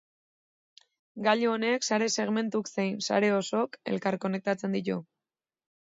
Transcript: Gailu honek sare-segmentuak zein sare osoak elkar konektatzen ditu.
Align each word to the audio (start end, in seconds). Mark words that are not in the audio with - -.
Gailu 1.27 1.51
honek 1.57 1.85
sare-segmentuak 1.91 2.71
zein 2.73 2.97
sare 3.09 3.29
osoak 3.43 3.79
elkar 3.93 4.19
konektatzen 4.25 4.79
ditu. 4.79 4.99